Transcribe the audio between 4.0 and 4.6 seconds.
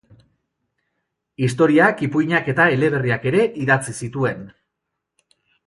zituen.